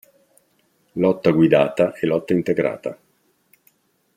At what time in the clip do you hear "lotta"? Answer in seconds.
0.93-1.29, 2.07-2.33